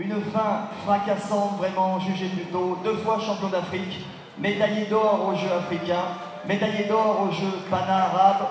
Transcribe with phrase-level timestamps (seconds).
[0.00, 2.78] Une fin fracassante, vraiment jugée plutôt.
[2.82, 4.00] Deux fois champion d'Afrique,
[4.38, 6.16] médaillé d'or aux Jeux africains,
[6.48, 8.46] médaillé d'or aux Jeux pana-arabes,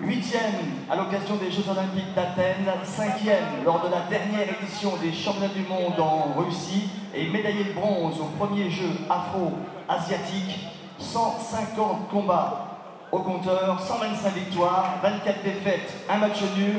[0.00, 5.52] huitième à l'occasion des Jeux olympiques d'Athènes, cinquième lors de la dernière édition des championnats
[5.52, 10.68] du monde en Russie et médaillé de bronze aux premiers Jeux afro-asiatiques,
[11.00, 12.78] 150 combats
[13.10, 16.76] au compteur, 125 victoires, 24 défaites, un match nul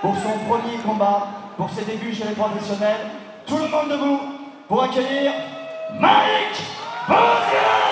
[0.00, 1.28] pour son premier combat,
[1.58, 3.17] pour ses débuts chez les professionnels.
[3.48, 4.20] Tout le monde debout
[4.68, 5.32] pour accueillir
[5.98, 6.60] Mike
[7.06, 7.87] Voilà.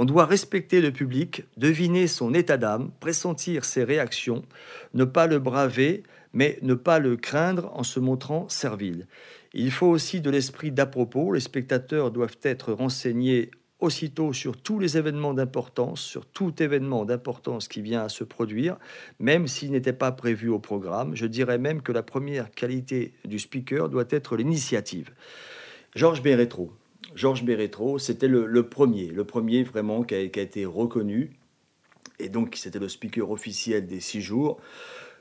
[0.00, 4.44] On doit respecter le public, deviner son état d'âme, pressentir ses réactions,
[4.94, 9.08] ne pas le braver, mais ne pas le craindre en se montrant servile.
[9.54, 11.32] Il faut aussi de l'esprit d'à propos.
[11.32, 13.50] Les spectateurs doivent être renseignés
[13.80, 18.76] aussitôt sur tous les événements d'importance, sur tout événement d'importance qui vient à se produire,
[19.18, 21.16] même s'il n'était pas prévu au programme.
[21.16, 25.10] Je dirais même que la première qualité du speaker doit être l'initiative.
[25.96, 26.70] Georges Bérétro,
[27.14, 31.32] Georges Bérétro, c'était le, premier, le premier vraiment qui a, été reconnu.
[32.18, 34.60] Et donc, c'était le speaker officiel des six jours.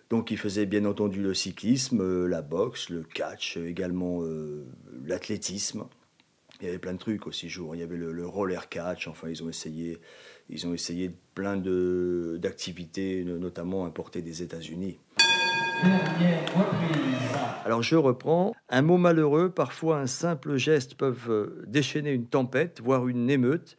[0.10, 4.66] Donc, il faisait bien entendu le cyclisme, euh, la boxe, le catch, également euh,
[5.06, 5.86] l'athlétisme.
[6.62, 7.76] Il y avait plein de trucs aux six jours.
[7.76, 9.08] Il y avait le, roller catch.
[9.08, 10.00] Enfin, ils ont essayé,
[10.50, 14.98] ils ont essayé plein d'activités, notamment importées des États-Unis.
[17.66, 18.54] Alors je reprends.
[18.70, 23.78] Un mot malheureux, parfois un simple geste peuvent euh, déchaîner une tempête, voire une émeute.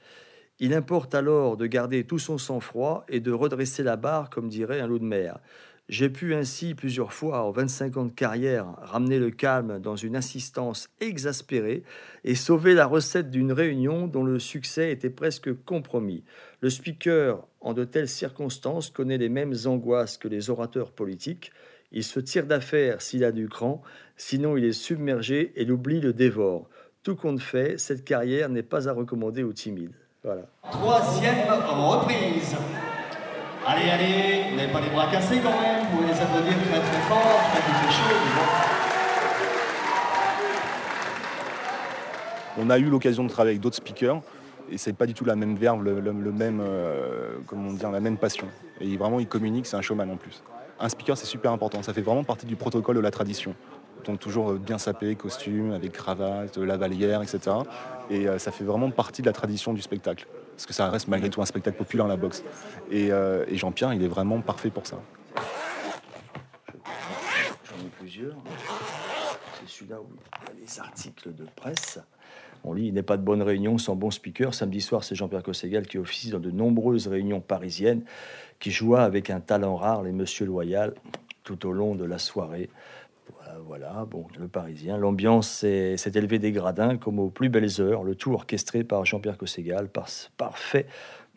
[0.61, 4.81] Il importe alors de garder tout son sang-froid et de redresser la barre, comme dirait
[4.81, 5.39] un loup de mer.
[5.89, 10.17] J'ai pu ainsi plusieurs fois, en 25 ans de carrière, ramener le calme dans une
[10.17, 11.83] insistance exaspérée
[12.25, 16.25] et sauver la recette d'une réunion dont le succès était presque compromis.
[16.61, 21.53] Le speaker, en de telles circonstances, connaît les mêmes angoisses que les orateurs politiques.
[21.91, 23.83] Il se tire d'affaire s'il a du cran,
[24.19, 26.69] sinon il est submergé et l'oubli le dévore.
[27.03, 29.95] Tout compte fait, cette carrière n'est pas à recommander aux timides.
[30.23, 30.43] Voilà.
[30.71, 32.57] Troisième reprise.
[33.67, 36.81] Allez, allez, vous n'avez pas les bras cassés quand même, vous pouvez les applaudir très
[36.81, 38.15] très fort, je qu'il fait chaud,
[42.59, 44.21] On a eu l'occasion de travailler avec d'autres speakers
[44.71, 48.19] et c'est pas du tout la même verve, le, même, euh, comment dire, la même
[48.19, 48.47] passion.
[48.81, 50.43] Et vraiment, il communique, c'est un showman en plus
[50.81, 51.83] un speaker, c'est super important.
[51.83, 53.55] Ça fait vraiment partie du protocole de la tradition.
[54.05, 57.57] Donc toujours euh, bien sapé, costume, avec cravate, lavalière, etc.
[58.11, 60.27] Et euh, ça fait vraiment partie de la tradition du spectacle.
[60.53, 62.43] Parce que ça reste malgré tout un spectacle populaire, la boxe.
[62.91, 65.01] Et, euh, et Jean-Pierre, il est vraiment parfait pour ça.
[67.65, 68.37] J'en ai plusieurs.
[69.61, 72.01] C'est celui-là où il y a les articles de presse.
[72.65, 74.53] On lit Il n'est pas de bonne réunion sans bon speaker.
[74.55, 78.03] Samedi soir, c'est Jean-Pierre Cosségal qui officie dans de nombreuses réunions parisiennes
[78.59, 80.95] qui joua avec un talent rare les Monsieur Loyal
[81.45, 82.69] tout au long de la soirée.
[83.67, 84.97] Voilà, bon, le Parisien.
[84.97, 88.05] L'ambiance s'est élevée des gradins comme aux plus belles heures.
[88.05, 90.87] Le tout orchestré par Jean-Pierre Cosségal, par, parfait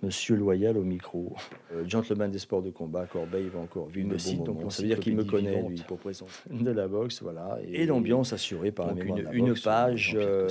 [0.04, 1.36] Monsieur Loyal au micro.
[1.74, 4.88] Euh, gentleman des sports de combat, Corbeil va encore vivre le site, donc ça veut
[4.88, 7.60] dire qu'il me connaît, lui, pour présenter de la boxe, voilà.
[7.72, 10.48] Et, l'ambiance assurée par une, une page, euh,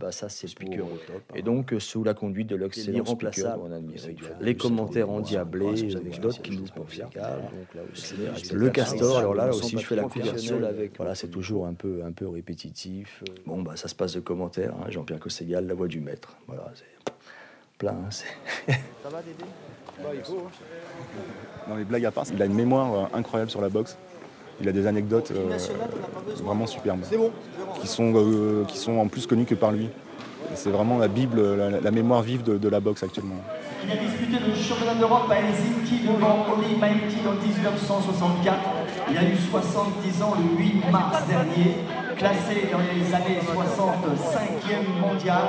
[0.00, 1.22] bah, ça c'est speaker au top.
[1.34, 3.58] Et donc, euh, sous la conduite de l'excellent speaker,
[4.40, 6.64] les commentaires endiablés, les anecdotes qui nous
[8.52, 10.58] Le castor, alors là aussi, je fais la couverture.
[10.96, 13.22] Voilà, c'est toujours un peu, un peu répétitif.
[13.46, 14.74] Bon, bah, ça se passe de commentaires.
[14.80, 14.90] Hein.
[14.90, 16.36] Jean-Pierre Cosségal, la voix du maître.
[16.46, 16.84] Voilà, c'est.
[17.90, 19.44] Hein, Ça va, Dédé?
[20.02, 20.46] Bah, il faut.
[21.68, 21.74] Hein.
[21.76, 23.96] les blagues à part, il a une mémoire euh, incroyable sur la boxe.
[24.60, 25.58] Il a des anecdotes euh,
[26.42, 27.02] vraiment superbes.
[27.80, 29.88] Qui sont, euh, qui sont en plus connues que par lui.
[30.54, 31.40] C'est vraiment la Bible,
[31.82, 33.36] la, mémoire vive de, la boxe actuellement.
[33.84, 38.58] Il a disputé le championnat d'Europe à Helsinki devant Oli Maïti en 1964.
[39.10, 41.76] Il a eu 70 ans le 8 mars dernier,
[42.18, 45.42] classé dans les années 65e mondial.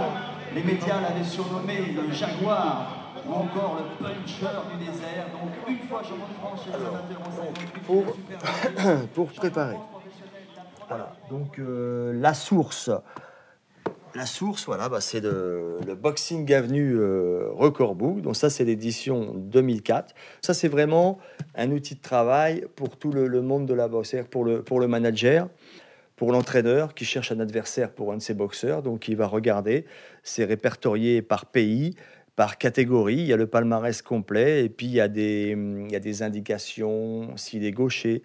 [0.55, 5.25] Les médias l'avaient surnommé le Jaguar ou encore le puncher du désert.
[5.31, 7.21] Donc une fois champion de France chez les amateurs
[9.13, 9.77] pour, préparer.
[10.87, 12.91] Voilà, donc euh, la source.
[14.15, 18.21] La source, voilà, bah, c'est le, Boxing Avenue euh, Record Book.
[18.21, 20.13] Donc ça, c'est l'édition 2004.
[20.41, 21.17] Ça, c'est vraiment
[21.55, 24.87] un outil de travail pour tout le, monde de la boxe, pour le, pour le
[24.87, 25.47] manager
[26.23, 28.81] pour l'entraîneur qui cherche un adversaire pour un de ses boxeurs.
[28.81, 29.83] Donc il va regarder,
[30.23, 31.95] c'est répertorié par pays,
[32.37, 33.15] par catégorie.
[33.17, 36.23] Il y a le palmarès complet et puis il y a des, il y des
[36.23, 38.23] indications s'il est gaucher,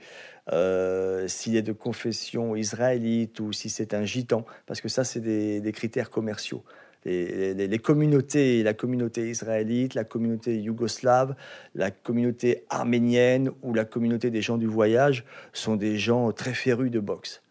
[0.52, 5.18] euh, s'il est de confession israélite ou si c'est un gitan, parce que ça, c'est
[5.18, 6.62] des, critères commerciaux.
[7.04, 11.34] Les, communautés, la communauté israélite, la communauté yougoslave,
[11.74, 16.92] la communauté arménienne ou la communauté des gens du voyage sont des gens très férus
[16.92, 17.42] de boxe.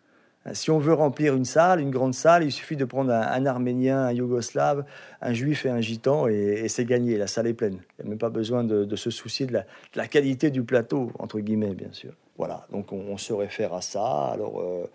[0.53, 4.05] Si on veut remplir une salle, une grande salle, il suffit de prendre un, Arménien,
[4.05, 4.85] un Yougoslave,
[5.21, 7.17] un Juif et un Gitan, et, c'est gagné.
[7.17, 7.79] La salle est pleine.
[7.99, 9.59] Il n'y a même pas besoin de, se soucier de
[9.95, 12.13] la, qualité du plateau, entre guillemets, bien sûr.
[12.37, 14.27] Voilà, donc on, on se réfère à ça.
[14.27, 14.89] Alors, euh,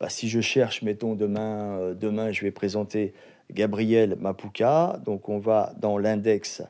[0.00, 3.14] bah, si je cherche, mettons, demain, euh, demain, je vais présenter
[3.52, 4.98] Gabriel Mapuka.
[5.04, 6.62] Donc, on va dans l'index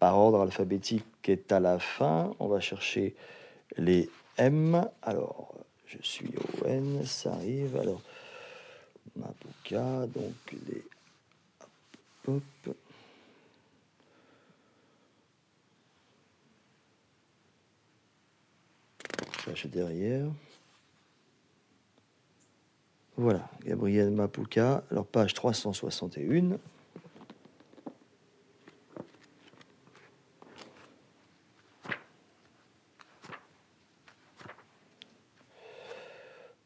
[0.00, 2.32] par ordre alphabétique qui est à la fin.
[2.40, 3.14] On va chercher
[3.76, 4.84] les M.
[5.02, 5.54] Alors,
[6.00, 7.76] je suis au N, ça arrive.
[7.76, 8.00] Alors,
[9.16, 10.34] Mapuka, donc
[10.66, 10.84] les.
[12.28, 12.42] Hop.
[19.64, 20.26] Derrière.
[23.16, 26.58] Voilà, Gabriel Mapuka, alors page 361.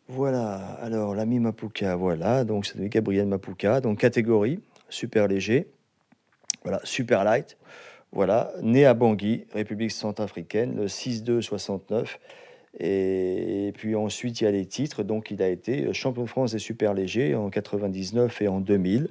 [0.08, 5.67] Voilà, alors l'ami Mapuka, voilà, donc c'est Gabriel Mapuka, donc catégorie, super léger,
[6.62, 7.56] voilà, super light,
[8.12, 12.19] voilà, né à Bangui, République centrafricaine, le 6-2-69,
[12.79, 16.52] et, puis ensuite il y a les titres, donc il a été champion de France
[16.52, 19.09] des super légers en 99 et en 2000,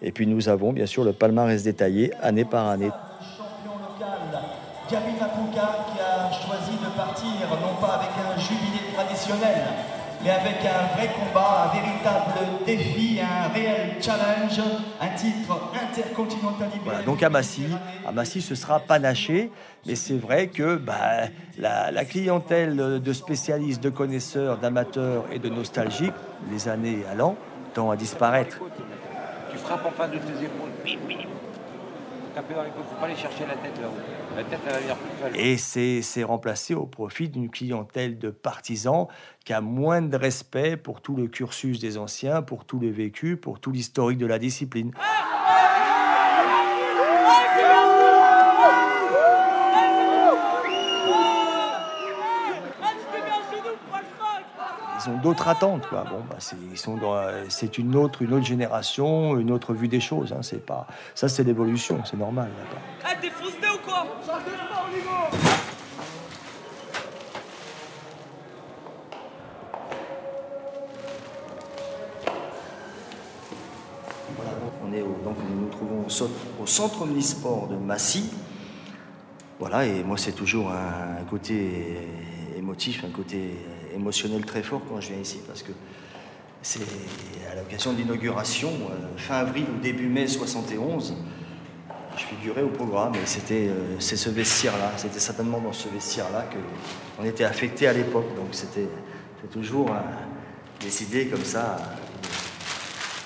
[0.00, 2.88] et puis nous avons bien sûr le palmarès détaillé année par année.
[3.20, 4.18] Champion local,
[5.20, 10.96] Mapuka qui a choisi de partir non pas avec un jubilé traditionnel, mais avec un
[10.96, 14.60] vrai combat, un véritable défi, un réel challenge,
[15.00, 17.66] un titre intercontinental voilà, Donc à Massy,
[18.06, 19.50] à Massy, ce sera panaché,
[19.86, 21.28] mais c'est vrai que bah,
[21.58, 26.14] la, la, clientèle de spécialistes, de connaisseurs, d'amateurs et de nostalgiques,
[26.50, 27.36] les années allant,
[27.74, 28.58] tend à disparaître.
[29.50, 31.28] Tu frappes en face de tes épaules, bim, bim.
[32.34, 34.17] Taper dans les côtes, faut pas aller chercher la tête là-haut.
[35.34, 39.06] Et c'est remplacé au profit d'une clientèle de partisans
[39.44, 43.36] qui a moins de respect pour tout le cursus des anciens, pour tout le vécu,
[43.36, 44.92] pour tout l'historique de la discipline.
[55.00, 56.04] Ils ont d'autres attentes, quoi.
[56.04, 56.36] Bon, bah,
[57.48, 60.32] c'est une autre, une autre génération, une autre vue des choses.
[60.32, 60.42] Hein.
[60.42, 62.50] C'est pas, ça, c'est l'évolution, c'est normal.
[74.84, 76.04] On est au, donc nous nous trouvons
[76.60, 78.30] au, centre omnisport de Massy.
[79.58, 81.98] Voilà, et moi c'est toujours un, un, côté
[82.56, 83.54] émotif, un côté
[83.94, 85.72] émotionnel très fort quand je viens ici, parce que
[86.62, 86.80] c'est
[87.50, 91.16] à l'occasion de l'inauguration, euh, fin avril ou début mai 71,
[92.18, 96.46] je figurais au programme et c'était euh, c'est ce vestiaire-là, c'était certainement dans ce vestiaire-là
[97.18, 98.88] qu'on était affecté à l'époque, donc c'était
[99.50, 100.00] toujours euh,
[100.80, 101.78] des idées comme ça,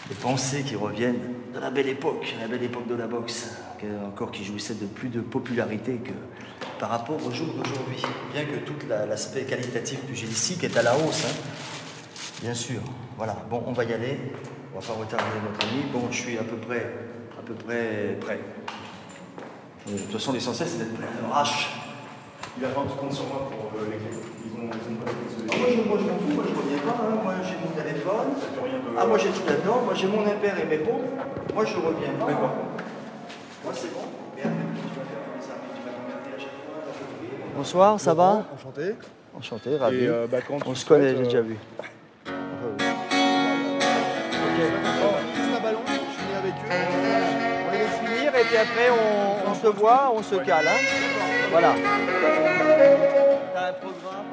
[0.09, 1.21] des pensées qui reviennent
[1.55, 3.57] de la belle époque, la belle époque de la boxe,
[4.07, 6.13] encore qui jouissait de plus de popularité que
[6.79, 8.03] par rapport au jour d'aujourd'hui.
[8.33, 11.35] Bien que tout l'aspect qualitatif pugilistique est à la hausse, hein.
[12.43, 12.81] bien sûr.
[13.17, 14.19] Voilà, bon, on va y aller.
[14.75, 15.85] On va pas retarder notre ami.
[15.93, 16.93] Bon, je suis à peu près,
[17.39, 18.41] à peu près prêt.
[19.87, 21.07] De toute façon, l'essentiel, c'est d'être prêt.
[21.19, 21.67] Alors, H.
[22.57, 24.15] Il va falloir que tu comptes sur moi pour euh, les clés.
[24.45, 26.55] Ils ont, ils ont pas les ah, moi, je, moi, je m'en fous, moi, je
[26.61, 26.99] reviens pas.
[27.03, 27.19] Hein.
[27.23, 28.29] Moi, j'ai mon téléphone.
[28.97, 29.83] Ah, moi, j'ai tout là-dedans.
[29.85, 31.03] Moi, j'ai mon impair et mes pompes.
[31.55, 32.25] Moi, je reviens pas.
[32.27, 32.55] Moi,
[33.65, 34.07] moi c'est bon.
[34.39, 35.55] Et après, tu vas faire comme ça.
[35.75, 37.57] Tu vas t'emmerder à chaque fois.
[37.57, 38.95] Bonsoir, ça va Enchanté.
[39.37, 40.05] Enchanté, ravi.
[40.05, 41.57] Et euh, bah, quand On se connaît, j'ai déjà euh, vu.
[48.63, 50.67] Après on, on se voit, on se cale.
[50.67, 50.81] hein.
[51.51, 51.75] Voilà.
[53.55, 54.27] T'as un programme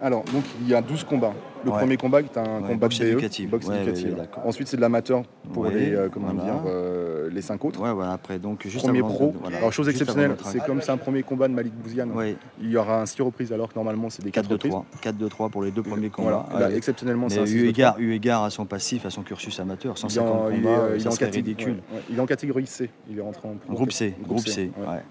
[0.00, 1.32] Alors, donc il y a 12 combats.
[1.64, 1.78] Le Ouais.
[1.78, 3.50] premier combat est un Ouais, combat boxe de BE, éducative.
[3.50, 4.04] boxe Ouais, éducative.
[4.06, 4.46] ouais, ouais, d'accord.
[4.46, 5.22] Ensuite, c'est de l'amateur
[5.52, 6.42] pour Ouais, les, euh, comment voilà.
[6.52, 7.80] dire, euh, les 5 autres.
[7.80, 9.34] Ouais, voilà, après, donc juste Premier avant pro.
[9.40, 12.10] voilà, Alors, chose juste exceptionnelle, c'est comme c'est un premier combat de Malik Bouziane.
[12.14, 14.72] Oui, Il y aura un 6 reprises alors que normalement c'est des 4 reprises.
[14.72, 14.84] 4-2-3.
[15.02, 16.44] 4-2-3 pour les deux premiers Voilà.
[16.46, 16.58] combats.
[16.60, 16.76] Là, Ouais.
[16.76, 19.58] exceptionnellement, c'est un Mais 6 eu égard, eu égard à son passif, à son cursus
[19.60, 21.72] amateur, Il est 150 en, il est, combats, euh, il est ça en ridicule.
[21.74, 22.02] ouais, ouais.
[22.10, 22.90] Il est en catégorie C.
[23.10, 24.70] Il est rentré en Groupe C, groupe C.
[24.78, 24.86] ouais.
[24.86, 25.02] ouais.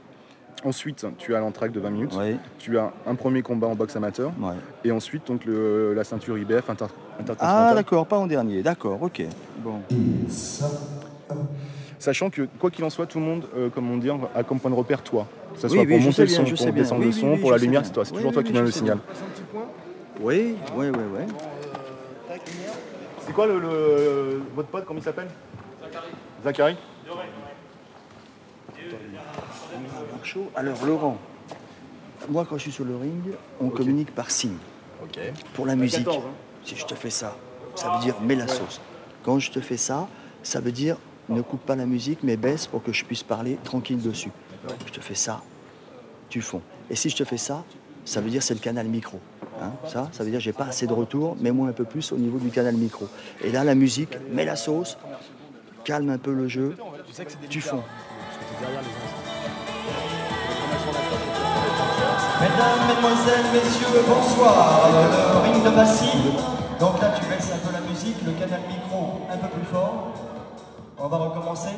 [0.63, 2.13] Ensuite, tu as l'entraque de 20 minutes.
[2.17, 4.31] Oui, Tu as un premier combat en boxe amateur.
[4.41, 4.53] ouais.
[4.83, 6.85] Et ensuite, donc, le- la ceinture IBF inter-
[7.39, 8.63] Ah, d'accord, pas en dernier.
[8.63, 9.23] D'accord, ok.
[9.63, 9.81] Bon.
[11.99, 14.59] Sachant que, quoi qu'il en soit, tout le monde, euh, comme on dit, a comme
[14.59, 15.27] point de repère toi.
[15.53, 16.73] Que ce Oui, soit oui, pour monter le bien, son, je pour bien.
[16.83, 17.87] descendre Oui, le son, oui, pour la lumière, bien.
[17.87, 18.05] c'est toi.
[18.05, 18.97] C'est Oui, toujours oui, toi oui, qui donne le signal.
[20.21, 22.37] Oui, oui, oui, oui.
[23.25, 25.27] C'est quoi le, le- votre pote, comment il s'appelle?
[26.43, 26.75] Zachary.
[30.23, 30.49] Chaud.
[30.55, 31.17] Alors, Laurent,
[32.29, 34.57] moi, quand je suis sur le ring, on communique par signe.
[35.03, 35.19] Ok.
[35.53, 36.29] Pour la musique, 14, hein.
[36.63, 37.35] si je te fais ça,
[37.75, 38.81] ça veut dire mets la sauce.
[39.23, 40.07] Quand je te fais ça,
[40.41, 40.97] ça veut dire
[41.29, 44.31] ne coupe pas la musique, mais baisse pour que je puisse parler tranquille dessus.
[44.85, 45.41] Je te fais ça,
[46.29, 46.61] tu fonds.
[46.89, 47.63] Et si je te fais ça,
[48.03, 49.19] ça veut dire c'est le canal micro.
[49.61, 52.17] Hein, ça, ça veut dire j'ai pas assez de retour, mets-moi un peu plus au
[52.17, 53.07] niveau du canal micro.
[53.43, 54.97] Et là, la musique, mets la sauce,
[55.83, 56.75] calme un peu le jeu,
[57.49, 57.83] tu fonds.
[62.41, 64.89] Mesdames, Mesdemoiselles, Messieurs, bonsoir.
[65.33, 66.11] Le ring de Massy.
[66.79, 70.04] Donc là, tu baisses un peu la musique, le canal micro un peu plus fort.
[71.05, 71.69] On va recommencer?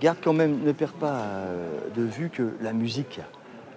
[0.00, 3.20] Garde quand même, ne perds pas euh, de vue que la musique,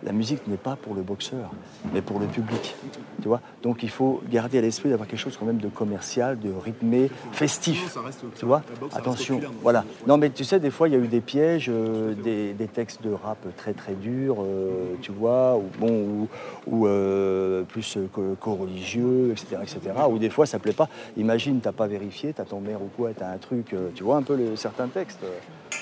[0.03, 1.51] la musique n'est pas pour le boxeur,
[1.93, 2.75] mais pour le public.
[3.21, 3.41] Tu vois?
[3.63, 7.09] Donc il faut garder à l'esprit d'avoir quelque chose quand même de commercial, de rythmé,
[7.31, 7.91] festif.
[7.91, 8.61] ça reste- Tu vois?
[8.79, 9.83] Boxe, ça Attention, voilà.
[10.05, 12.67] Non mais tu sais, des fois il y a eu des pièges, euh, des, des
[12.67, 16.27] textes de rap très très durs, euh, tu vois, ou bon, ou,
[16.67, 19.79] ou, euh, plus co- co-religieux, etc., etc.
[20.09, 20.87] Ou des fois ça plaît pas.
[21.17, 24.23] Imagine, t'as pas vérifié, t'as ton mère ou quoi, t'as un truc, tu vois un
[24.23, 25.23] peu le- certains textes.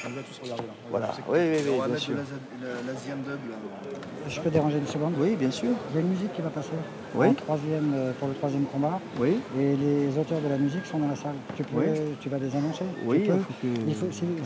[0.05, 0.73] On va tous regarder là.
[0.89, 1.11] Voilà.
[1.27, 2.15] Oui, oui, oui, bien sûr.
[4.27, 5.69] Je peux déranger une seconde Oui, bien sûr.
[5.91, 6.69] Il y a une musique qui va passer
[7.13, 7.33] Oui.
[7.35, 8.99] troisième, euh, pour le troisième combat.
[9.19, 9.37] Oui.
[9.59, 11.35] Et les auteurs de la musique sont dans la salle.
[11.55, 11.85] Tu, peux, Oui.
[12.19, 13.33] tu vas les annoncer Oui, que-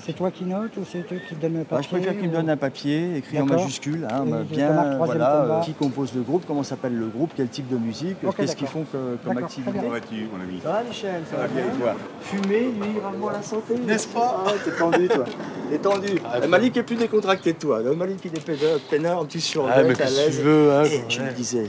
[0.05, 2.13] c'est, toi qui notes ou c'est eux qui te donnent le Ah, papier je préfère
[2.19, 5.59] qu'il me ou- donne un papier écrit en majuscule, hein, Et bah, bien, voilà, combat.
[5.59, 8.67] euh, qui compose le groupe, comment s'appelle le groupe, quel type de musique, qu'est-ce qu'ils
[8.67, 8.85] font
[9.23, 9.71] comme activité.
[9.71, 9.83] bien.
[9.83, 10.59] mon ami?
[10.61, 11.95] Ça va Michel, ça va bien et toi?
[12.21, 13.75] Fumer, lui, rarement la santé.
[13.77, 14.43] N'est-ce pas?
[14.45, 15.23] Ah, T'es tendu toi.
[15.69, 16.19] T'es tendu.
[16.41, 17.81] le Malik est plus décontracté de toi.
[17.81, 20.35] Le Malik il est peinard, tu surveilles, Ah, à que l'aise.
[20.37, 21.67] tu veux, Et je me disais,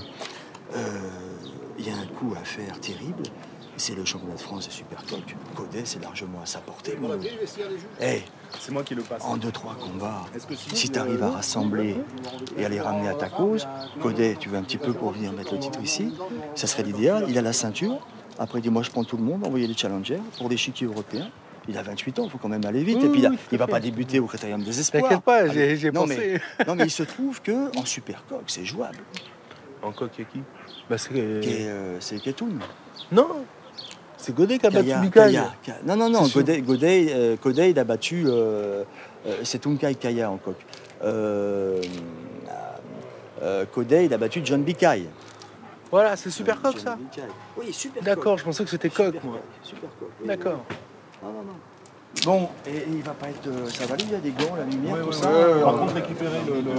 [0.74, 0.78] euh,
[1.78, 3.22] il y a un coup à faire terrible.
[3.76, 5.36] C'est le championnat de France de Supercoq.
[5.56, 6.98] Codet, c'est largement à sa portée.
[7.00, 7.28] mon ami.
[8.02, 8.22] Eh,
[8.58, 9.22] C'est moi qui le passe.
[9.24, 11.96] en deux, trois combats, que si- tu arrives à rassembler
[12.58, 13.66] et à les ramener à ta cause,
[14.02, 16.12] Codet, tu veux un petit peu pour venir mettre le titre ici,
[16.54, 17.24] ça serait l'idéal.
[17.28, 18.06] Il a la ceinture.
[18.38, 21.30] Après, il dit Moi, je prends tout le monde, envoyez les challengers pour l'échiquier européen.
[21.68, 22.98] Il a 28 ans, il faut quand même aller vite.
[23.00, 25.02] Oui, et puis, il ne va pas débuter au critérium des espoirs.
[25.02, 26.40] T'inquiète pas, j'ai pensé.
[26.58, 28.98] mais, non, mais il se trouve que en Supercoq, c'est jouable.
[29.82, 30.40] Encore qui qui?
[30.88, 32.58] Bah, c'est Qui est, euh, C'est Ketoun.
[33.12, 33.44] Non
[34.16, 35.10] C'est Godet qui a battu.
[35.10, 35.78] Kaya, Kaya.
[35.86, 36.34] Non, non, non, C'est.
[36.34, 38.24] Godet, Godet, euh, Godet, il a battu.
[38.26, 38.84] euh,
[39.26, 40.56] euh, c'est Tunkai Kaya en coq.
[41.02, 41.80] Euh,
[43.42, 45.04] euh, Godet, il a battu John Bikai.
[45.90, 46.96] Voilà, c'est super coq ça
[47.56, 49.40] Oui, super D'accord, je pensais que c'était coq moi.
[49.62, 50.08] Super coq.
[50.20, 50.64] oui, D'accord.
[51.22, 51.28] Oui.
[51.28, 51.69] Non, non, non.
[52.26, 53.46] Bon, et, et il va pas être.
[53.46, 55.28] euh, ça va lui, il y a des gants, la lumière, tout ça.
[55.28, 55.32] Par
[55.74, 56.54] euh, contre, récupérer le.
[56.60, 56.70] le-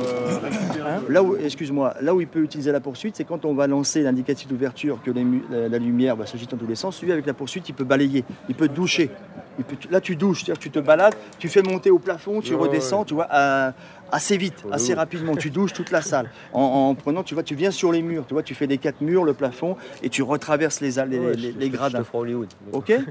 [0.46, 3.54] récupérer- Hein Là où, excuse-moi, là où il peut utiliser la poursuite, c'est quand on
[3.56, 6.76] va lancer l'indicatif d'ouverture que les mu- la, la lumière va s'agiter dans tous les
[6.76, 7.02] sens.
[7.02, 9.10] Lui, avec la poursuite, il peut balayer, il peut doucher.
[9.58, 12.42] Il peut- là, tu douches, c'est-à-dire que tu te balades, tu fais monter au plafond,
[12.42, 13.74] tu Ouais, redescends, tu vois, à-
[14.12, 15.36] assez vite, assez rapidement.
[15.36, 16.30] Tu douches toute la salle.
[16.54, 18.78] En, en prenant, tu vois, tu viens sur les murs, tu vois, tu fais les
[18.78, 22.04] quatre murs, le plafond, et tu retraverses les, les, les- les- les gradins.
[22.14, 22.50] Hollywood.
[22.74, 22.94] Ok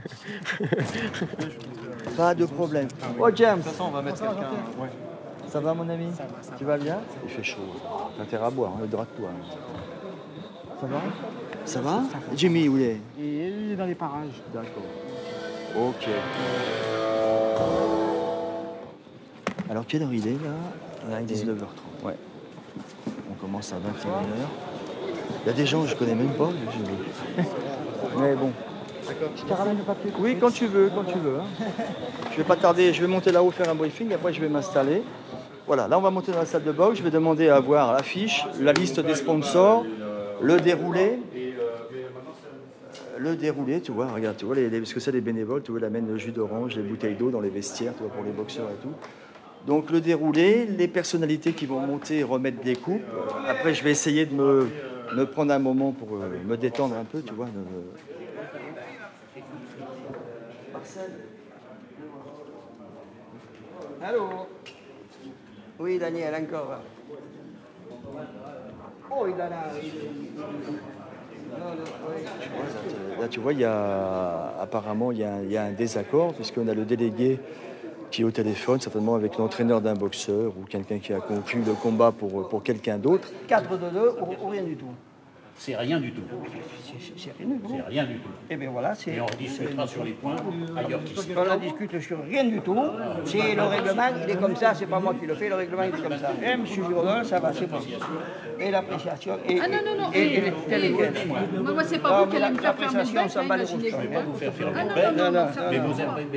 [2.17, 2.89] Pas de problème.
[3.19, 4.51] Oh James on va mettre quelqu'un.
[5.49, 6.07] ça va mon ami
[6.59, 7.59] Tu vas bien Il fait chaud.
[8.17, 9.29] T'as intérêt à boire, hein, hydrate-toi.
[10.81, 11.01] Ça va
[11.65, 12.03] Ça va
[12.35, 14.41] Jimmy, où il est Et il est dans les parages.
[14.53, 14.83] D'accord.
[15.77, 16.09] Ok.
[19.71, 20.33] Alors quelle heure il est
[21.11, 22.05] là 19h30.
[22.05, 22.17] Ouais.
[23.31, 24.25] On commence à 21h.
[25.45, 26.49] Il y a des gens que je connais même pas.
[27.37, 27.43] je-
[28.21, 28.51] Mais bon.
[29.37, 30.11] Je te ramène le papier.
[30.19, 31.37] Oui, quand tu veux, quand tu veux.
[31.41, 31.65] hein.
[32.33, 35.03] Je vais pas tarder, je vais monter là-haut faire un briefing, après je vais m'installer.
[35.67, 37.93] Voilà, là on va monter dans la salle de boxe, je vais demander à avoir
[37.93, 39.85] l'affiche, la liste des sponsors,
[40.43, 41.19] le déroulé.
[43.19, 45.71] Le déroulé, tu vois, regarde, tu vois, les, les- ce que c'est les bénévoles, tu
[45.73, 48.25] vois, ils amènent le jus d'orange, les bouteilles d'eau dans les vestiaires, tu vois, pour
[48.25, 48.93] les boxeurs et tout.
[49.67, 53.03] Donc le déroulé, les personnalités qui vont monter et remettre des coups.
[53.47, 54.69] Après, je vais essayer de me,
[55.15, 57.45] me prendre un moment pour euh, me détendre un peu, tu vois.
[57.47, 58.20] de-
[64.03, 64.29] Allô?
[65.79, 66.79] Oui, Daniel, encore.
[69.13, 69.93] Oh, il a oui.
[73.21, 75.73] Là, tu vois, il y a, apparemment, il y a, un- il y a un
[75.73, 77.39] désaccord, puisqu'on a le délégué
[78.11, 81.75] qui est au téléphone, certainement avec l'entraîneur d'un boxeur ou quelqu'un qui a conclu le
[81.75, 83.29] combat pour, pour quelqu'un d'autre.
[83.49, 84.87] 4 de 2 ou, ou rien du tout.
[85.63, 86.23] C'est rien du tout.
[87.19, 87.69] C'est- rien du tout.
[87.77, 88.31] C'est rien du tout.
[88.49, 89.11] Et bien voilà, c'est.
[89.11, 90.35] Et on discutera sur les points
[90.75, 91.33] ailleurs qu'ici.
[91.37, 92.79] On en discute sur rien du tout.
[93.27, 95.83] C'est le règlement, il est comme ça, c'est pas moi qui le fais, le règlement
[95.83, 96.31] il est comme ça.
[96.43, 96.65] Et M.
[96.65, 97.99] Girondin, ça va, c'est possible.
[98.59, 99.35] Et l'appréciation.
[99.47, 100.13] Et, Ah non, non, non.
[100.15, 101.13] Et, et, et- et, tel et quel.
[101.29, 103.11] Moi, moi, c'est pas vous mais qui allez me faire faire hein, les
[103.45, 103.91] imaginez.
[103.91, 104.85] rouges, Je vais pas vous faire faire Ah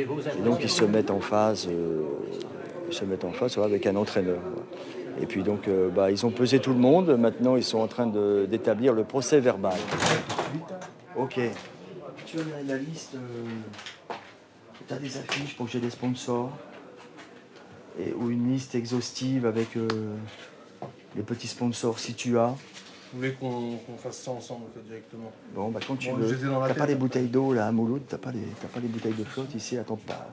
[0.05, 2.01] vos Et donc ils se mettent en phase, euh,
[2.89, 4.39] ils se mettent en phase avec un entraîneur.
[5.21, 7.17] Et puis donc euh, bah, ils ont pesé tout le monde.
[7.17, 9.77] Maintenant ils sont en train d'établir le procès verbal.
[11.15, 11.39] Ok.
[12.25, 13.15] Tu as la liste.
[14.87, 16.51] tu as des affiches pour que j'ai des sponsors
[17.99, 19.87] et, ou une liste exhaustive avec euh,
[21.15, 22.47] les petits sponsors si tu as.
[23.11, 25.31] Vous voulez qu'on fasse ça ensemble en fait, directement?
[25.53, 26.35] Bon, bah quand tu Bon, veux.
[26.67, 29.23] T'as pas les bouteilles d'eau là à Mouloud, t'as pas, les- pas les bouteilles de
[29.23, 30.27] flotte ici, attends pas.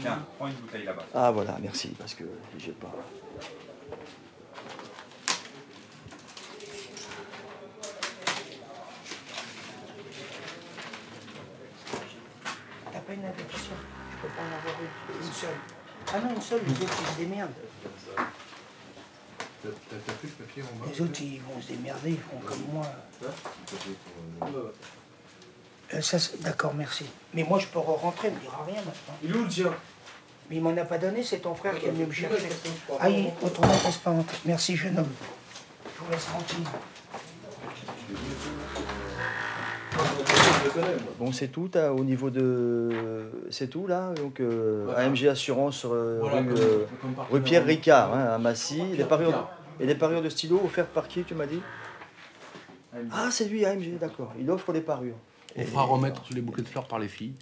[0.00, 1.04] Tiens, prends une bouteille là-bas.
[1.14, 2.24] Ah voilà, merci, parce que
[2.58, 2.92] j'ai pas.
[13.10, 15.48] Pas une Je peux pas en avoir une, une seule.
[16.12, 17.50] Ah non, une seule, les autres ils se démerdent.
[19.62, 22.64] T'as plus le papier en bas Les autres ils vont se démerder, ils font comme
[22.72, 22.86] moi.
[25.92, 27.04] Euh, ça, c'est- D'accord, merci.
[27.34, 29.14] Mais moi je peux rentrer, il me dira rien maintenant.
[29.22, 29.74] Il est où le tien?
[30.48, 32.48] Mais il m'en a pas donné, c'est ton frère qui est venu me chercher.
[33.00, 34.30] Ah, il autrement transparente.
[34.44, 35.12] Merci, jeune homme.
[35.84, 36.64] Je vous laisse tranquille.
[41.18, 43.30] Bon, c'est tout t'as- au niveau de.
[43.50, 46.84] C'est tout là Donc, euh, AMG Assurance euh, Voilà, rue, comme- euh,
[47.30, 48.82] rue Pierre Ricard, hein, à Massy.
[48.96, 49.04] Les
[49.80, 51.60] et les parures de stylo offertes par qui, tu m'as dit
[53.12, 54.32] Ah, c'est lui, AMG, d'accord.
[54.38, 55.16] Il offre les parures.
[55.56, 57.34] On fera remettre tous les bouquets de fleurs par les filles.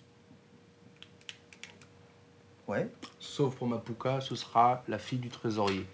[2.66, 5.86] Ouais, Sauf pour ma pouka, ce sera la fille du trésorier.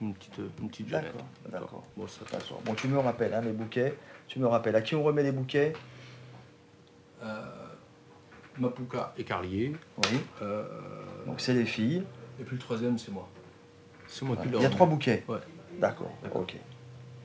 [0.00, 1.12] Une petite, une petite jeunette.
[1.12, 1.26] d'accord.
[1.50, 1.84] D'accord.
[1.96, 2.20] Bon, ça.
[2.64, 3.94] Bon, tu me rappelles, hein, les bouquets.
[4.28, 4.76] Tu me rappelles.
[4.76, 5.72] À qui on remet les bouquets?
[8.58, 9.72] Mapuka et Carlier.
[9.98, 10.18] Oui.
[10.42, 10.64] Euh,
[11.26, 12.02] Donc, c'est les filles.
[12.40, 13.28] et puis le troisième, c'est moi.
[14.06, 15.24] C'est moi qui Il y a trois bouquets.
[15.28, 15.38] Ouais.
[15.80, 16.10] D'accord.
[16.22, 16.42] D'accord.
[16.42, 16.56] Ok.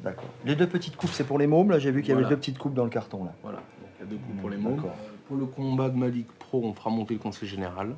[0.04, 0.30] D'accord.
[0.46, 1.70] Les deux petites coupes, c'est pour les mômes.
[1.72, 2.36] Là, j'ai vu qu'il y avait Voilà.
[2.36, 3.26] deux petites coupes dans le carton.
[3.26, 3.34] Là.
[3.44, 4.76] Voilà, donc il y a deux coups pour les mômes.
[4.78, 4.92] D'accord.
[4.98, 7.96] Euh, Pour le combat de Malik Pro, on fera monter le conseil général.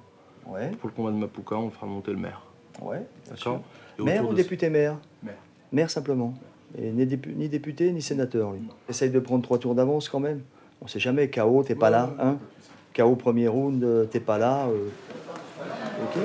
[0.48, 0.72] Ouais.
[0.72, 2.42] Pour le combat de Mapuka, on fera monter le maire.
[2.82, 3.06] Ouais.
[3.30, 3.62] D'accord
[4.00, 5.36] Maire ou de- député maire Maire.
[5.72, 6.34] Maire simplement.
[6.78, 7.06] Et ni
[7.50, 8.62] député ni sénateur, lui.
[8.90, 10.42] Essaye de prendre trois tours d'avance quand même.
[10.82, 12.10] On sait jamais, KO, t'es pas là.
[12.20, 12.38] Hein
[12.96, 14.66] KO premier round, euh, t'es pas là.
[14.68, 14.90] euh.
[16.04, 16.24] Ok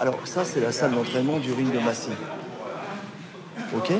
[0.00, 2.10] Alors ça, c'est la salle d'entraînement du ring de Massy.
[3.76, 3.90] Ok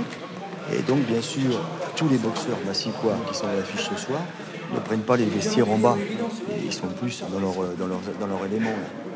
[0.72, 1.60] Et donc, bien sûr,
[1.96, 4.20] tous les boxeurs massiccois qui sont à l'affiche ce soir
[4.74, 5.96] ne prennent pas les vestiaires en bas.
[6.64, 8.70] Ils sont plus dans leur, euh, dans leur, dans leur élément.
[8.70, 9.15] là.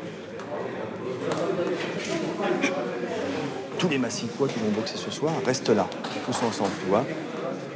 [3.81, 5.87] Tous les massiccois qui vont boxer ce soir restent là,
[6.27, 7.03] tous ensemble, tu vois.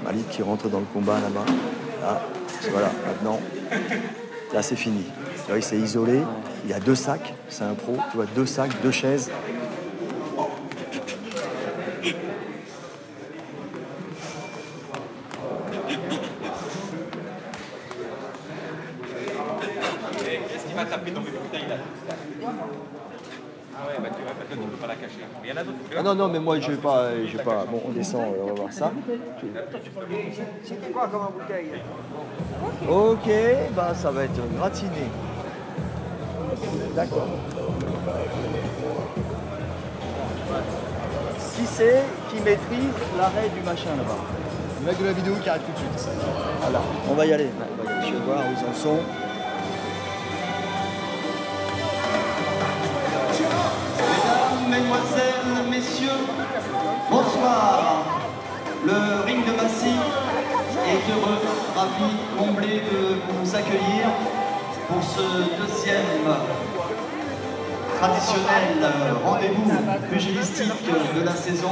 [0.03, 1.45] Malik qui rentre dans le combat là-bas.
[1.99, 2.21] Là,
[2.69, 3.39] voilà, maintenant,
[4.53, 5.03] là c'est fini.
[5.49, 6.21] Là, il s'est isolé,
[6.67, 9.31] il a deux sacs, c'est un pro, tu vois, deux sacs, deux chaises.
[20.23, 21.77] Qu'est-ce qui va taper dans mes bouteilles là
[23.77, 25.25] Ah ouais, bah tu vois, peut-être tu peux pas la cacher.
[25.41, 25.77] Mais il y en a d'autres.
[25.94, 27.65] Ah non, non, mais moi je vais pas, je vais pas.
[27.65, 28.91] Bon, on descend, euh, on va voir ça.
[30.63, 31.81] C'était quoi comme bouteille
[32.87, 33.27] Ok,
[33.75, 35.09] bah ça va être gratiné.
[36.95, 37.27] D'accord.
[41.55, 44.19] Qui c'est qui maîtrise l'arrêt du machin là-bas
[44.81, 46.09] Le mec de la vidéo qui arrête tout de suite.
[46.61, 46.81] Voilà.
[47.09, 47.49] On va y aller.
[48.05, 48.99] Je vais voir où ils en sont.
[57.09, 58.03] Bonsoir.
[58.85, 59.95] Le ring de Massy
[60.87, 61.39] est heureux,
[61.75, 64.07] ravi, comblé de vous accueillir
[64.87, 65.21] pour ce
[65.59, 66.35] deuxième
[67.99, 68.91] traditionnel
[69.25, 69.71] rendez-vous
[70.11, 71.71] pugilistique de la saison.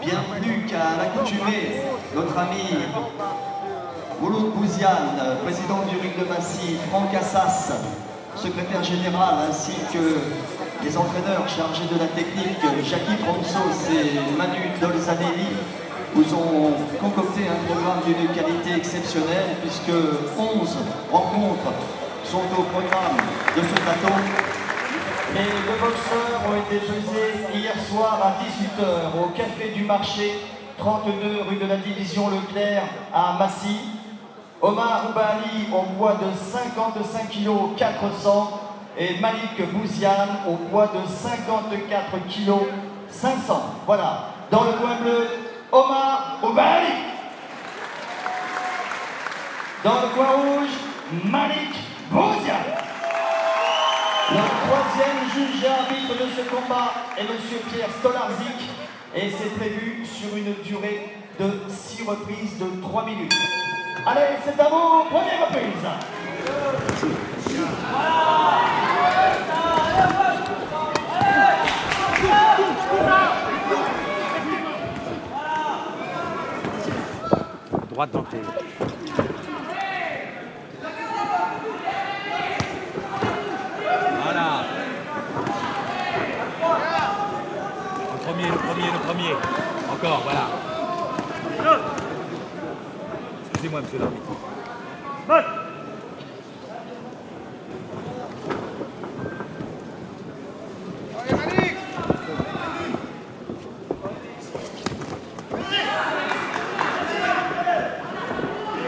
[0.00, 1.82] Bien plus qu'à l'accoutumée,
[2.14, 2.64] notre ami
[4.20, 7.72] Mouloud Bouziane, président du ring de Massy, Franck Assas,
[8.36, 10.18] secrétaire général, ainsi que
[10.84, 15.56] les entraîneurs chargés de la technique, Jackie Pronsos et Manu Dolzanelli,
[16.14, 19.90] vous ont concocté un programme d'une qualité exceptionnelle puisque
[20.38, 20.76] 11
[21.10, 21.72] rencontres
[22.24, 23.16] sont au programme
[23.56, 24.14] de ce plateau.
[25.34, 30.32] Les deux boxeurs ont été pesés hier soir à 18h au Café du Marché,
[30.78, 31.12] 32
[31.48, 33.78] rue de la Division Leclerc à Massy.
[34.62, 38.63] Omar Oubali au poids de 55 kg 400
[38.98, 42.52] et Malik Bouziane au poids de 54 kg
[43.08, 43.62] 500.
[43.86, 44.30] Voilà.
[44.50, 45.28] Dans le coin bleu,
[45.72, 46.92] Omar Oubali.
[49.82, 50.70] Dans le coin rouge,
[51.24, 51.74] Malik
[52.10, 52.84] Bouziane.
[54.30, 57.28] Le troisième juge arbitre de ce combat est M.
[57.72, 58.70] Pierre Stolarzik
[59.14, 63.34] et c'est prévu sur une durée de 6 reprises de 3 minutes.
[64.06, 66.23] Allez, c'est à vous, première reprise.
[77.90, 78.42] Droite d'entrée.
[84.22, 84.46] Voilà.
[88.12, 89.32] Le premier, le premier, le premier.
[89.92, 90.44] Encore, voilà.
[93.52, 94.32] Excusez-moi, monsieur l'arbitre.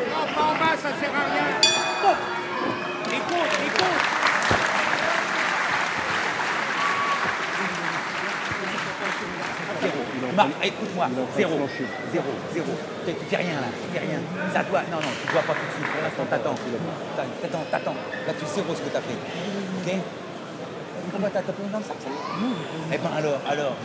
[0.08, 1.48] Non, pas en bas, ça sert à rien.
[3.10, 4.04] Les comptes, les comptes.
[10.34, 11.52] Marc, écoute-moi, zéro,
[12.12, 12.72] zéro, zéro.
[13.06, 14.20] Tu tu fais rien là, tu fais rien.
[14.52, 15.86] Ça doit, non, non, tu dois pas tout de suite.
[15.92, 16.54] Pour l'instant, t'attends.
[17.42, 17.94] T'attends, t'attends.
[18.26, 19.14] Là, tu zéro ce que t'as fait.
[19.14, 20.00] Ok
[21.10, 22.08] Pourquoi t'as tapé dans le sac, ça
[22.92, 23.76] Eh ben alors, alors.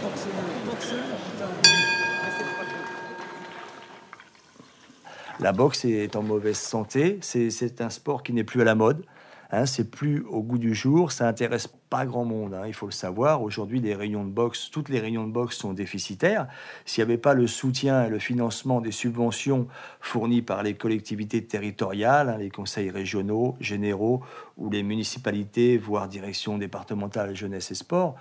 [5.39, 7.17] La boxe est en mauvaise santé.
[7.21, 9.03] C'est- C'est un sport qui n'est plus à la mode.
[9.51, 11.11] Hein, c'est plus au goût du jour.
[11.11, 12.53] Ça intéresse pas grand monde.
[12.53, 13.41] hein, il faut le savoir.
[13.41, 16.47] Aujourd'hui, les réunions de boxe, toutes les réunions de boxe sont déficitaires.
[16.85, 19.67] S'il n'y avait pas le soutien et le financement des subventions
[19.99, 24.21] fournies par les collectivités territoriales, hein, les conseils régionaux, généraux
[24.57, 28.15] ou les municipalités, voire direction départementale jeunesse et sport,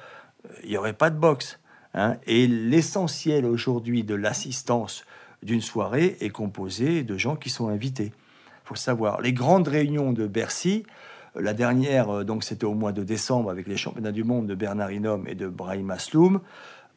[0.47, 1.61] euh, il n'y aurait pas de boxe.
[2.27, 5.05] Et l'essentiel aujourd'hui de l'assistance
[5.43, 8.13] d'une soirée est composé de gens qui sont invités.
[8.65, 9.21] Faut savoir.
[9.21, 10.85] Les grandes réunions de Bercy,
[11.35, 14.55] la dernière, euh, donc c'était au mois de décembre avec les championnats du monde de
[14.55, 16.41] Bernard Hinault et de Brahim Asloum.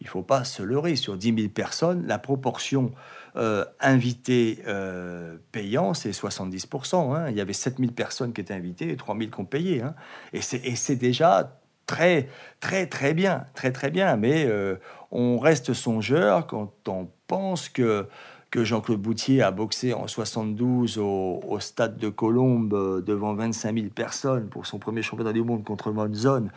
[0.02, 2.92] Il faut pas se leurrer, sur 10 000 personnes, la proportion
[3.36, 7.16] euh, invitée euh, payant, c'est 70%.
[7.16, 7.30] hein.
[7.30, 9.82] Il y avait 7 000 personnes qui étaient invitées et 3 000 qui ont payé.
[9.82, 9.96] hein.
[10.34, 12.28] Et c'est et c'est déjà très,
[12.60, 14.18] très, très bien, très, très bien.
[14.18, 14.76] Mais euh,
[15.12, 18.08] on reste songeur quand on pense que,
[18.54, 23.88] que Jean-Claude Boutier a boxé en 72 au, stade de Colombes euh, devant 25 000
[23.88, 26.50] personnes pour son premier championnat du monde contre Monzon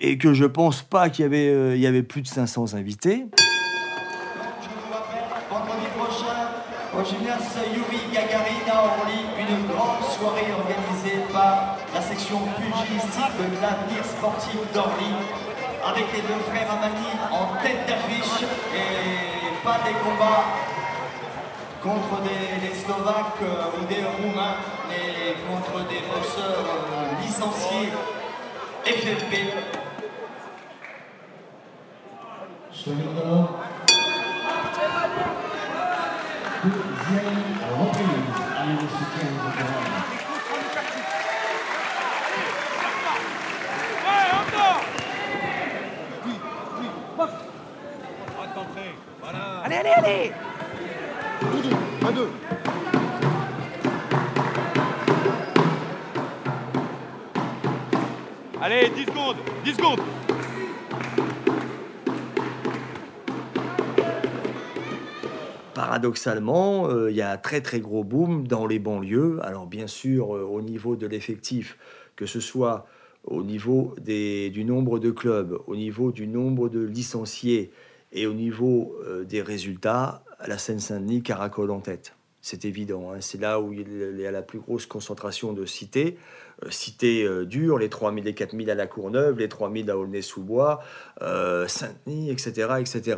[0.00, 2.72] et que je pense pas qu'il y avait, euh, il y avait plus de 500
[2.72, 3.26] invités.
[6.96, 13.60] Au gymnase Yuri Gagarin à Orly, une grande soirée organisée par la section pugilistique de
[13.60, 15.12] l'avenir sportif d'Orly,
[15.84, 20.44] avec les deux frères Amani en tête d'affiche et pas des combats
[21.84, 24.56] contre des, des Slovaques euh, ou des Roumains,
[24.88, 27.92] mais contre des boxeurs euh, licenciés
[28.86, 29.34] FFP.
[49.64, 50.43] Allez, allez, allez
[52.00, 52.28] Pas deux.
[58.60, 60.00] Allez, 10 secondes, 10 secondes.
[65.74, 69.38] Paradoxalement, euh, il y a un très très gros boom dans les banlieues.
[69.42, 71.76] Alors bien sûr, euh, au niveau de l'effectif,
[72.16, 72.86] que ce soit
[73.24, 77.70] au niveau du nombre de clubs, au niveau du nombre de licenciés
[78.14, 82.14] et au niveau euh, des résultats, la Seine-Saint-Denis caracole en tête.
[82.40, 83.20] C'est évident, hein.
[83.20, 86.18] c'est là où il y a la plus grosse concentration de cités.
[86.62, 90.82] Euh, cités euh, dures, les 3000 et 4000 à la Courneuve, les 3000 à Aulnay-sous-Bois,
[91.20, 93.16] Saint-Denis, etc., etc.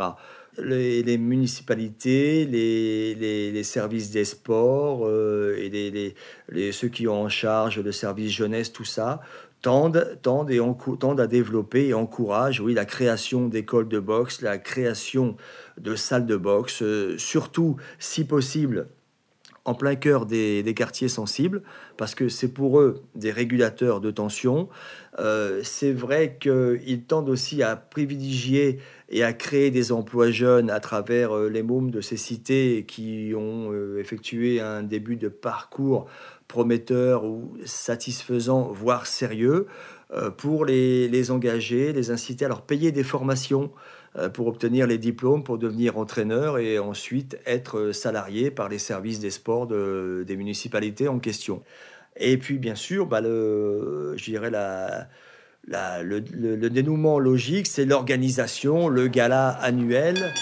[0.59, 7.93] Les, municipalités, les, les- services des sports euh, et ceux qui ont en charge le
[7.93, 9.21] service jeunesse, tout ça,
[9.63, 10.61] tendent, tendent, et
[10.99, 15.37] tendent à développer et encouragent oui, la création d'écoles de boxe, la création
[15.79, 18.89] de salles de boxe, euh, surtout, si possible,
[19.67, 21.63] en plein cœur des, quartiers sensibles,
[21.97, 24.69] parce que c'est pour eux des régulateurs de tension.
[25.19, 30.79] Euh, c'est vrai qu'ils tendent aussi à privilégier et à créer des emplois jeunes à
[30.79, 36.07] travers euh, les mômes de ces cités qui ont euh, effectué un début de parcours
[36.47, 39.67] prometteur ou satisfaisant, voire sérieux,
[40.37, 43.73] pour les, engager, les inciter à leur payer des formations
[44.33, 49.31] pour obtenir les diplômes, pour devenir entraîneur et ensuite être salarié par les services des
[49.31, 51.63] sports des municipalités en question.
[52.19, 54.51] Et puis, bien sûr, bah, le, je dirais
[55.69, 60.33] le, dénouement logique, c'est l'organisation, le gala annuel.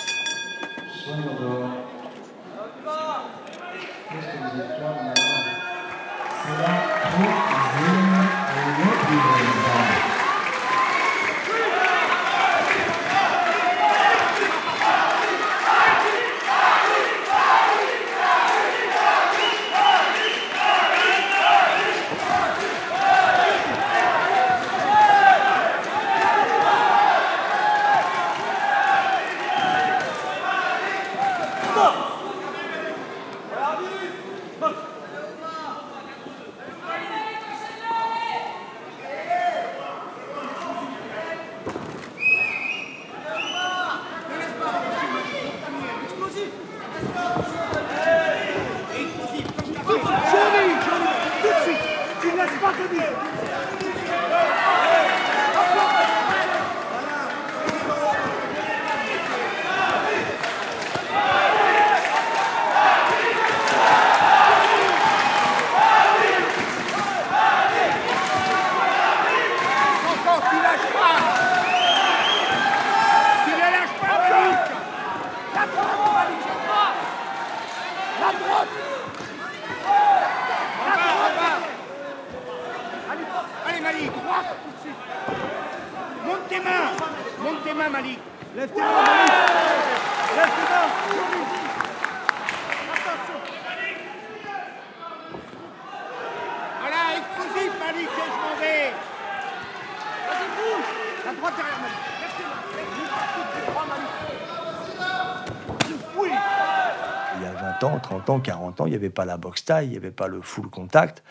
[108.24, 110.28] 30 ans, 40 ans, il n'y avait pas la boxe taille, il n'y avait pas
[110.28, 111.22] le full contact.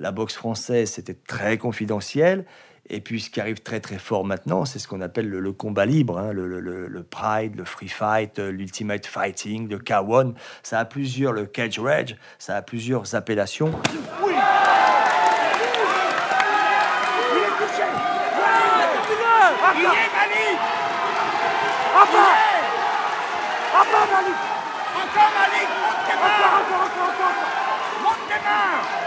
[0.00, 2.44] La boxe française, c'était très confidentiel.
[2.88, 5.86] Et puis ce qui arrive très très fort maintenant, c'est ce qu'on appelle le, combat
[5.86, 10.34] libre, hein, le, Pride, le Free Fight, euh, l'Ultimate Fighting, le K1.
[10.64, 13.70] Ça a plusieurs, le Cage Rage, ça a plusieurs appellations
[19.72, 20.58] Il est Malik
[21.94, 22.34] Encore
[23.80, 24.34] Encore Malik
[24.96, 27.34] Encore Malik Monte tes mains Encore, encore, encore, encore
[28.02, 29.00] Monte tes mains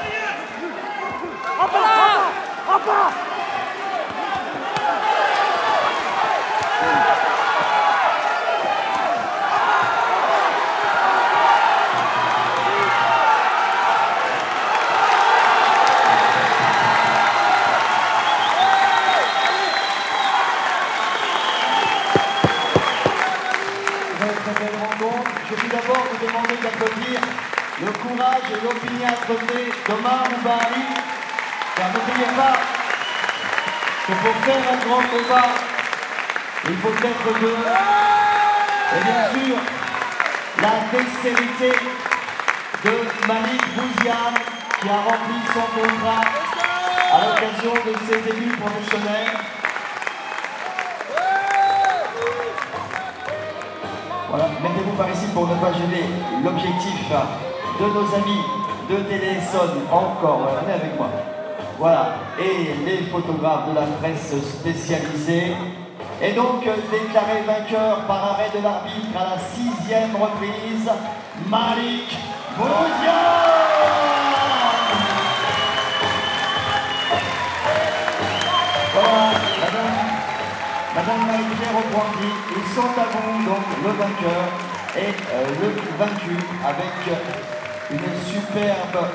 [25.49, 27.19] Je vais d'abord vous demander d'applaudir
[27.81, 31.12] le courage et l'opiniâtreté d'Omar Moubari,
[31.75, 32.55] car n'oubliez pas
[34.05, 35.49] que pour faire un grand combat,
[36.69, 37.57] il faut être deux.
[38.95, 39.57] Et bien sûr,
[40.61, 41.71] la dextérité
[42.83, 42.93] de
[43.27, 44.39] Malik Bouziane,
[44.79, 46.23] qui a rempli son contrat
[47.11, 49.33] à l'occasion de ses débuts professionnels.
[54.29, 56.05] Voilà, mettez-vous par ici pour ne pas gêner
[56.43, 57.09] l'objectif
[57.79, 58.43] de nos amis
[58.89, 59.69] de Téléson.
[59.91, 61.09] Encore, venez avec moi.
[61.79, 65.55] Voilà, et les photographes de la presse spécialisée.
[66.21, 70.89] Et donc, déclaré vainqueur par arrêt de l'arbitre à la sixième reprise,
[71.49, 72.17] Malik
[72.57, 73.53] Bouzian
[80.95, 81.25] Madame.
[81.25, 84.45] Marie-Pierre Aubrandy, ils sont à vous, donc le vainqueur
[84.95, 86.93] et euh, le vaincu avec
[87.89, 89.07] une superbe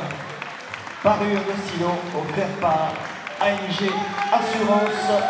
[1.03, 2.93] parure de stylo offerte par
[3.41, 3.91] ANG
[4.33, 5.23] Assurance,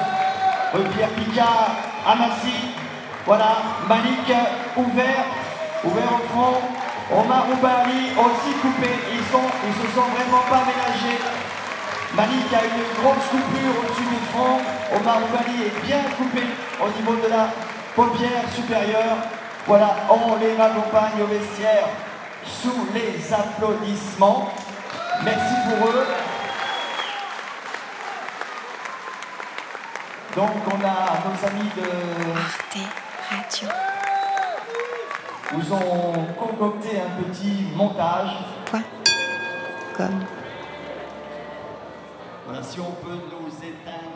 [0.72, 1.70] rue Pierre Picard
[2.06, 2.72] à Massy.
[3.26, 4.32] Voilà, Malik
[4.76, 5.24] ouvert,
[5.84, 6.60] ouvert au front.
[7.10, 11.18] Omar Oubali aussi coupé, ils, sont, se sont vraiment pas ménagés.
[12.14, 14.60] Malik a une grosse coupure au-dessus du front.
[14.96, 16.42] Omar Oubali est bien coupé
[16.80, 17.48] au niveau de la
[17.94, 19.16] paupière supérieure.
[19.66, 21.88] Voilà, on les accompagne au vestiaire
[22.44, 24.48] sous les applaudissements.
[25.24, 26.06] Merci pour eux.
[30.36, 31.82] Donc on a nos amis de
[32.36, 32.78] Arte
[33.28, 33.68] Radio.
[35.52, 38.30] nous ont concocté un petit montage.
[38.66, 38.82] Point.
[39.96, 40.24] Comme?
[42.46, 44.07] Voilà, si on peut nous éteindre.